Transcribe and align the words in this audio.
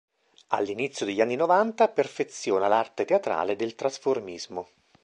All'inizio 0.47 1.05
degli 1.05 1.21
anni 1.21 1.35
Novanta, 1.35 1.87
perfeziona 1.87 2.67
l'arte 2.67 3.05
teatrale 3.05 3.55
del 3.55 3.75
trasformismo. 3.75 4.67